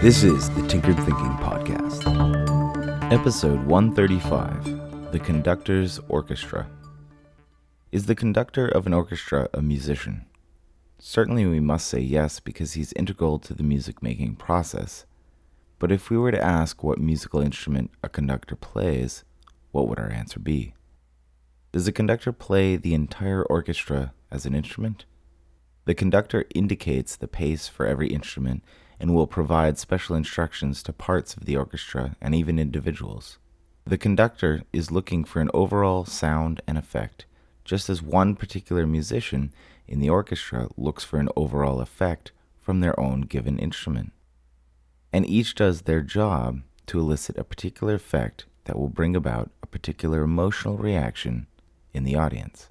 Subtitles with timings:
[0.00, 2.04] This is the Tinkered Thinking Podcast.
[3.12, 6.70] Episode 135 The Conductor's Orchestra.
[7.90, 10.24] Is the conductor of an orchestra a musician?
[11.00, 15.04] Certainly, we must say yes because he's integral to the music making process.
[15.80, 19.24] But if we were to ask what musical instrument a conductor plays,
[19.72, 20.74] what would our answer be?
[21.72, 25.06] Does a conductor play the entire orchestra as an instrument?
[25.86, 28.62] The conductor indicates the pace for every instrument
[29.00, 33.38] and will provide special instructions to parts of the orchestra and even individuals.
[33.84, 37.24] The conductor is looking for an overall sound and effect,
[37.64, 39.52] just as one particular musician
[39.86, 44.12] in the orchestra looks for an overall effect from their own given instrument.
[45.12, 49.66] And each does their job to elicit a particular effect that will bring about a
[49.66, 51.46] particular emotional reaction
[51.94, 52.68] in the audience.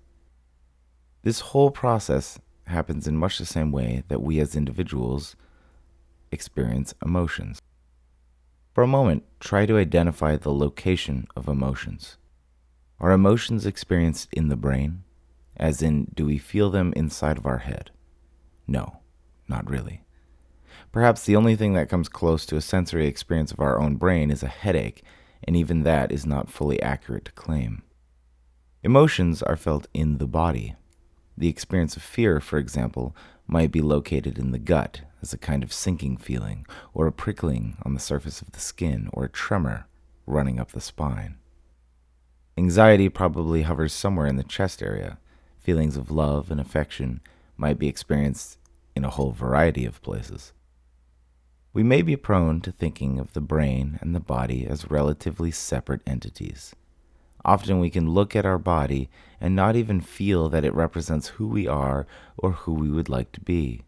[1.23, 5.35] This whole process happens in much the same way that we as individuals
[6.31, 7.61] experience emotions.
[8.73, 12.17] For a moment, try to identify the location of emotions.
[12.99, 15.03] Are emotions experienced in the brain?
[15.55, 17.91] As in, do we feel them inside of our head?
[18.67, 18.99] No,
[19.47, 20.03] not really.
[20.91, 24.29] Perhaps the only thing that comes close to a sensory experience of our own brain
[24.29, 25.03] is a headache,
[25.43, 27.81] and even that is not fully accurate to claim.
[28.83, 30.75] Emotions are felt in the body.
[31.37, 33.15] The experience of fear, for example,
[33.47, 37.77] might be located in the gut as a kind of sinking feeling, or a prickling
[37.83, 39.87] on the surface of the skin, or a tremor
[40.25, 41.37] running up the spine.
[42.57, 45.19] Anxiety probably hovers somewhere in the chest area.
[45.59, 47.21] Feelings of love and affection
[47.55, 48.57] might be experienced
[48.95, 50.53] in a whole variety of places.
[51.71, 56.01] We may be prone to thinking of the brain and the body as relatively separate
[56.07, 56.75] entities.
[57.45, 61.47] Often we can look at our body and not even feel that it represents who
[61.47, 63.83] we are or who we would like to be.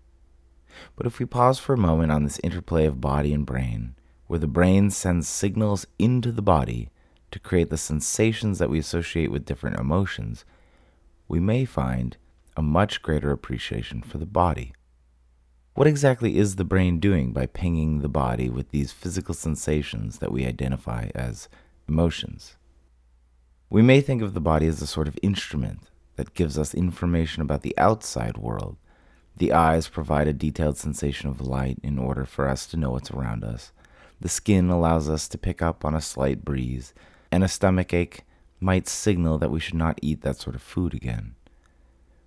[0.96, 3.96] But if we pause for a moment on this interplay of body and brain,
[4.28, 6.90] where the brain sends signals into the body
[7.32, 10.46] to create the sensations that we associate with different emotions,
[11.28, 12.18] we may find
[12.56, 14.74] a much greater appreciation for the body.
[15.76, 20.32] What exactly is the brain doing by pinging the body with these physical sensations that
[20.32, 21.48] we identify as
[21.88, 22.58] emotions?
[23.70, 25.84] We may think of the body as a sort of instrument
[26.18, 28.76] that gives us information about the outside world.
[29.40, 33.12] The eyes provide a detailed sensation of light in order for us to know what's
[33.12, 33.72] around us.
[34.20, 36.94] The skin allows us to pick up on a slight breeze,
[37.32, 38.26] and a stomach ache
[38.60, 41.36] might signal that we should not eat that sort of food again.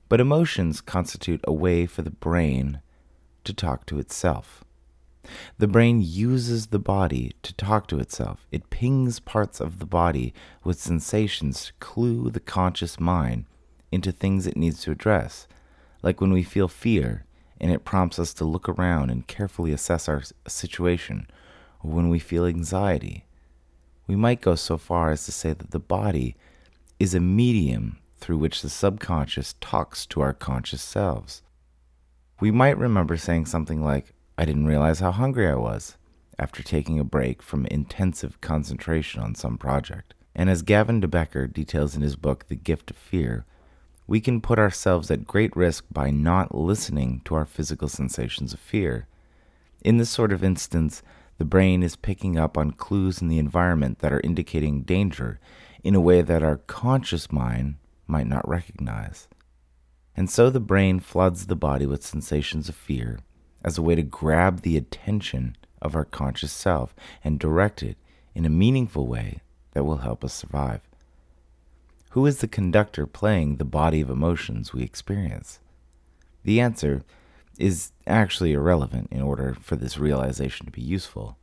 [0.09, 2.81] But emotions constitute a way for the brain
[3.45, 4.65] to talk to itself.
[5.59, 8.47] The brain uses the body to talk to itself.
[8.51, 10.33] It pings parts of the body
[10.65, 13.45] with sensations to clue the conscious mind
[13.91, 15.47] into things it needs to address,
[16.03, 17.25] like when we feel fear
[17.61, 21.29] and it prompts us to look around and carefully assess our situation,
[21.83, 23.25] or when we feel anxiety.
[24.09, 26.35] We might go so far as to say that the body
[26.99, 31.43] is a medium through which the subconscious talks to our conscious selves.
[32.41, 35.97] We might remember saying something like, I didn't realize how hungry I was
[36.39, 40.15] after taking a break from intensive concentration on some project.
[40.35, 43.45] And as Gavin de Becker details in his book, The Gift of Fear,
[44.07, 48.61] we can put ourselves at great risk by not listening to our physical sensations of
[48.61, 49.07] fear.
[49.83, 51.03] In this sort of instance,
[51.39, 55.41] the brain is picking up on clues in the environment that are indicating danger
[55.83, 57.77] in a way that our conscious mind
[58.07, 59.29] might not recognize.
[60.17, 63.21] And so the brain floods the body with sensations of fear
[63.65, 67.97] as a way to grab the attention of our conscious self and direct it
[68.35, 69.41] in a meaningful way
[69.73, 70.81] that will help us survive.
[72.13, 75.61] Who is the conductor playing the body of emotions we experience?
[76.45, 77.05] The answer
[77.59, 81.39] is actually irrelevant in order for this realization to be useful.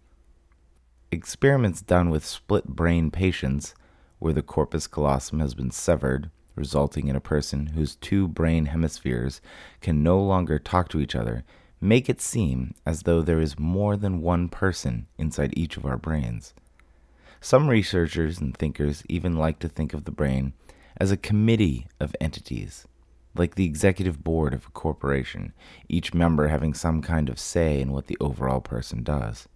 [1.12, 3.74] Experiments done with split brain patients,
[4.19, 9.42] where the corpus callosum has been severed, resulting in a person whose two brain hemispheres
[9.81, 11.44] can no longer talk to each other,
[11.81, 15.98] make it seem as though there is more than one person inside each of our
[15.98, 16.54] brains.
[17.41, 20.53] Some researchers and thinkers even like to think of the brain
[20.97, 22.86] as a committee of entities,
[23.36, 25.53] like the executive board of a corporation,
[25.88, 29.47] each member having some kind of say in what the overall person does.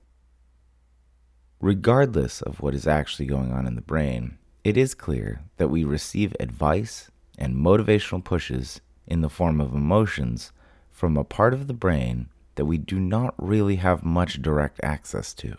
[1.60, 5.84] Regardless of what is actually going on in the brain, it is clear that we
[5.84, 10.54] receive advice and motivational pushes in the form of emotions
[10.90, 15.34] from a part of the brain that we do not really have much direct access
[15.34, 15.58] to.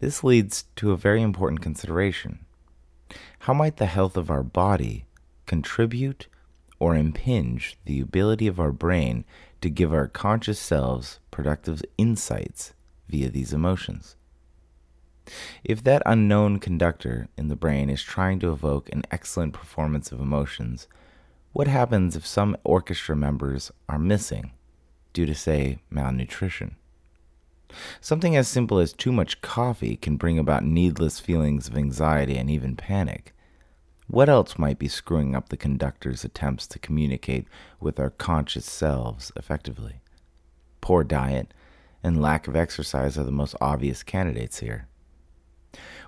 [0.00, 2.44] This leads to a very important consideration.
[3.40, 5.06] How might the health of our body
[5.46, 6.28] contribute
[6.78, 9.24] or impinge the ability of our brain
[9.60, 12.74] to give our conscious selves productive insights
[13.08, 14.16] via these emotions.
[15.62, 20.20] If that unknown conductor in the brain is trying to evoke an excellent performance of
[20.20, 20.86] emotions,
[21.52, 24.52] what happens if some orchestra members are missing
[25.14, 26.76] due to, say, malnutrition?
[28.00, 32.50] Something as simple as too much coffee can bring about needless feelings of anxiety and
[32.50, 33.34] even panic.
[34.06, 37.46] What else might be screwing up the conductor's attempts to communicate
[37.80, 40.02] with our conscious selves effectively?
[40.80, 41.54] Poor diet
[42.02, 44.88] and lack of exercise are the most obvious candidates here.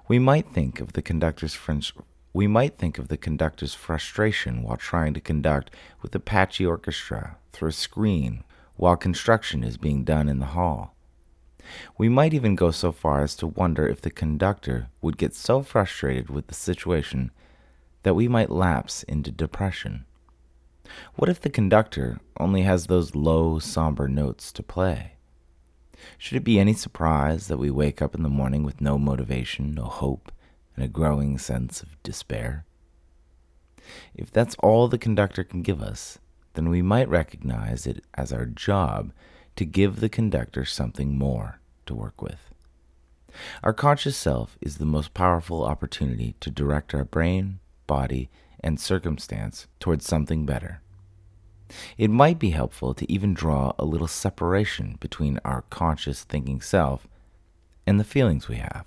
[0.08, 1.92] We might think of the conductor's French
[2.34, 5.70] we might think of the conductor's frustration while trying to conduct
[6.02, 8.44] with a patchy orchestra through a screen
[8.76, 10.95] while construction is being done in the hall.
[11.98, 15.62] We might even go so far as to wonder if the conductor would get so
[15.62, 17.30] frustrated with the situation
[18.02, 20.04] that we might lapse into depression.
[21.16, 25.12] What if the conductor only has those low, somber notes to play?
[26.18, 29.74] Should it be any surprise that we wake up in the morning with no motivation,
[29.74, 30.30] no hope,
[30.74, 32.64] and a growing sense of despair?
[34.14, 36.18] If that's all the conductor can give us,
[36.54, 39.12] then we might recognize it as our job
[39.56, 42.50] to give the conductor something more to work with.
[43.62, 48.30] Our conscious self is the most powerful opportunity to direct our brain, body,
[48.60, 50.80] and circumstance towards something better.
[51.98, 57.06] It might be helpful to even draw a little separation between our conscious thinking self
[57.86, 58.86] and the feelings we have.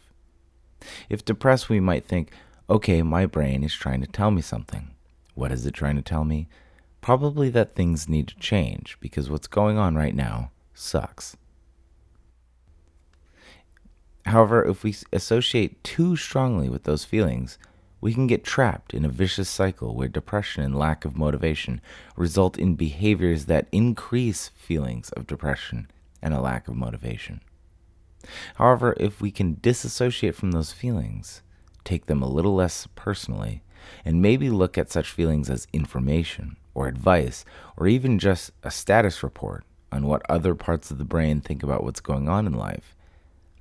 [1.10, 2.32] If depressed, we might think,
[2.70, 4.92] okay, my brain is trying to tell me something.
[5.36, 6.48] What is it trying to tell me?
[7.02, 11.36] Probably that things need to change because what's going on right now sucks.
[14.26, 17.58] However, if we associate too strongly with those feelings,
[18.02, 21.82] we can get trapped in a vicious cycle where depression and lack of motivation
[22.16, 25.90] result in behaviors that increase feelings of depression
[26.22, 27.42] and a lack of motivation.
[28.56, 31.42] However, if we can disassociate from those feelings,
[31.84, 33.64] take them a little less personally,
[34.06, 37.44] and maybe look at such feelings as information or advice
[37.76, 41.84] or even just a status report on what other parts of the brain think about
[41.84, 42.96] what's going on in life,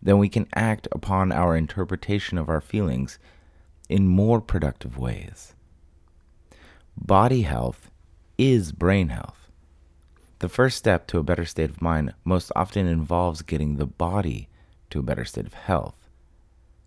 [0.02, 3.18] then we can act upon our interpretation of our feelings
[3.88, 5.54] in more productive ways.
[6.96, 7.90] Body health
[8.36, 9.50] is brain health.
[10.40, 14.48] The first step to a better state of mind most often involves getting the body
[14.90, 16.08] to a better state of health.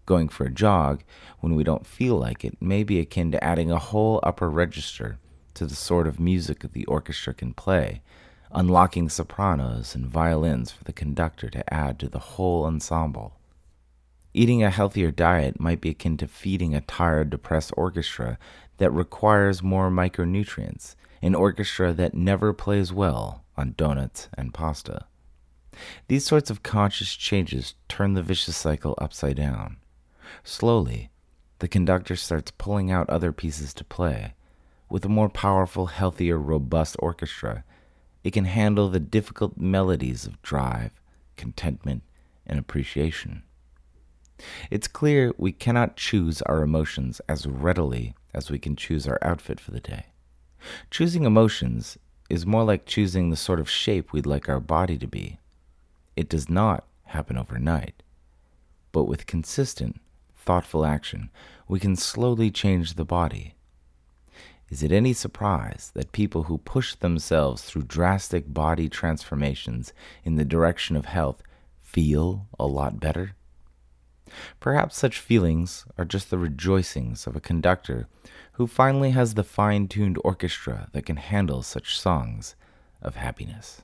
[0.06, 1.04] Going for a jog
[1.40, 5.18] when we don't feel like it may be akin to adding a whole upper register
[5.56, 8.02] to the sort of music that the orchestra can play,
[8.53, 13.39] unlocking sopranos and violins for the conductor to add to the whole ensemble.
[14.33, 18.38] Eating a healthier diet might be akin to feeding a tired, depressed orchestra
[18.77, 25.06] that requires more micronutrients, an orchestra that never plays well on donuts and pasta.
[26.07, 29.77] These sorts of conscious changes turn the vicious cycle upside down.
[30.44, 31.09] Slowly,
[31.59, 34.33] the conductor starts pulling out other pieces to play.
[34.89, 37.63] With a more powerful, healthier, robust orchestra,
[38.23, 40.91] it can handle the difficult melodies of drive,
[41.38, 42.03] contentment,
[42.45, 43.44] and appreciation.
[44.69, 49.59] It's clear we cannot choose our emotions as readily as we can choose our outfit
[49.59, 50.07] for the day.
[50.90, 51.97] Choosing emotions
[52.30, 55.40] is more like choosing the sort of shape we'd like our body to be.
[56.16, 58.04] It does not happen overnight,
[58.92, 59.99] but with consistent,
[60.35, 61.30] thoughtful action,
[61.68, 63.56] we can slowly change the body.
[64.71, 69.92] Is it any surprise that people who push themselves through drastic body transformations
[70.23, 71.44] in the direction of health
[71.81, 73.35] feel a lot better?
[74.61, 78.07] Perhaps such feelings are just the rejoicings of a conductor
[78.54, 82.56] who finally has the fine tuned orchestra that can handle such songs
[83.01, 83.81] of happiness.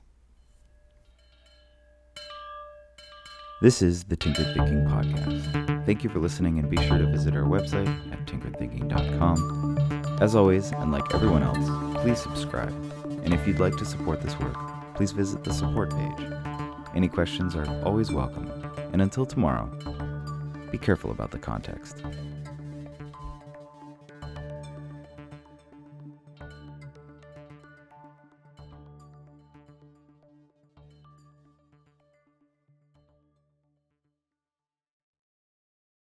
[3.60, 5.84] This is the Tinkered Thinking Podcast.
[5.84, 9.87] Thank you for listening, and be sure to visit our website at tinkeredthinking.com.
[10.20, 12.74] As always, and like everyone else, please subscribe.
[13.22, 14.56] And if you'd like to support this work,
[14.96, 16.26] please visit the support page.
[16.94, 18.50] Any questions are always welcome.
[18.92, 19.70] And until tomorrow,
[20.72, 22.02] be careful about the context.